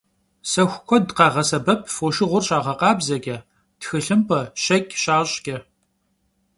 Sexu 0.51 0.77
kued 0.87 1.07
khağesebep 1.17 1.81
foşşığur 1.95 2.43
şağekhabzeç'e, 2.47 3.37
txılhımp'e, 3.79 4.39
şeç' 4.63 4.91
şaş'ç'e. 5.03 5.57